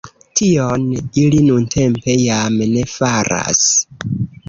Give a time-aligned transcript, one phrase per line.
[0.39, 0.87] Tion
[1.25, 3.65] ili nuntempe jam ne faras.